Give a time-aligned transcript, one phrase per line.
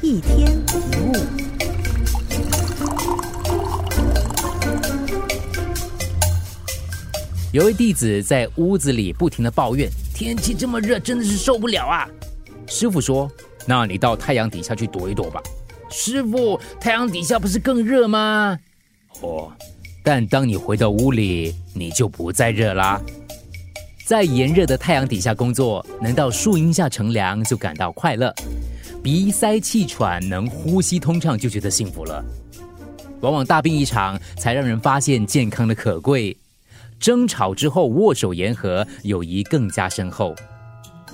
[0.00, 1.12] 一天一物。
[7.50, 12.08] 有位弟子在屋子里不停的抱怨：“天气这么热，真的是受不了啊！”
[12.68, 13.28] 师傅说
[13.66, 15.42] ：“那你到太阳底下去躲一躲吧。”
[15.90, 18.56] 师傅，太阳底下不是更热吗？
[19.20, 19.50] 哦，
[20.04, 23.00] 但当你回到屋里，你就不再热啦。
[24.06, 28.32] 在炎热的太阳底下工作，能到树荫下乘凉就感到快乐，
[29.10, 32.22] 鼻塞气喘能呼吸通畅就觉得幸福了。
[33.22, 36.36] 往往大病一场，才让人发现健康的可贵。
[37.00, 40.34] 争吵之后握手言和，友谊更加深厚；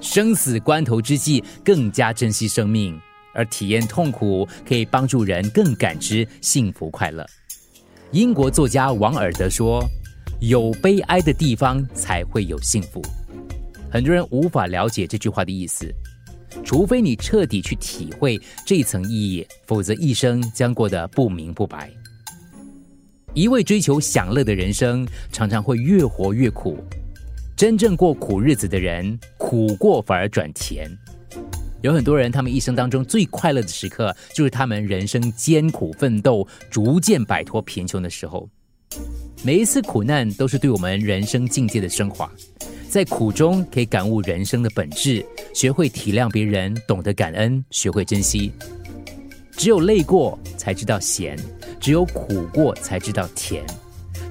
[0.00, 2.96] 生死关头之际，更加珍惜生命。
[3.34, 7.26] 而体验痛苦，可以帮助人更感知幸福快乐。
[8.12, 9.84] 英国作家王尔德说
[10.40, 13.02] ：“有悲哀的地方，才会有幸福。”
[13.90, 15.92] 很多人无法了解这句话的意思，
[16.70, 21.90] 除非你彻底去体会这一层意义，否则一生将过得不明不白。
[23.34, 26.78] 一味追求享乐的人生，常常会越活越苦。
[27.56, 30.88] 真正过苦日子的人，苦过反而转甜。
[31.82, 38.48] 有很多人，他们一生当中最快乐的时刻，就是他们人生艰苦奋斗、逐渐摆脱贫穷的时候。
[39.42, 42.30] 每一次苦难，都是对我们人生境界的升华。
[42.90, 45.24] 在苦中，可以感悟人生的本质，
[45.54, 48.52] 学会体谅别人，懂得感恩，学会珍惜。
[49.52, 51.38] 只有累过，才知道咸。
[51.78, 53.64] 只有苦过才知道甜，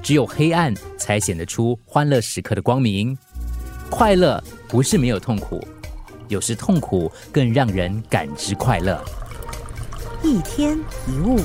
[0.04, 3.18] 只有黑暗才显得出欢乐时刻的光明。
[3.90, 5.66] 快乐不是没有痛苦，
[6.28, 9.02] 有时痛苦更让人感知快乐。
[10.22, 11.40] 一天一物，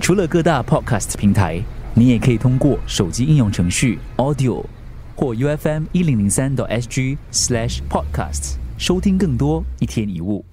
[0.00, 1.62] 除了各大 Podcast 平台，
[1.94, 4.62] 你也可以通过手机应用程序 Audio
[5.16, 10.44] 或 U F M 一零零三 SG Slash Podcasts 收听更多一天一物。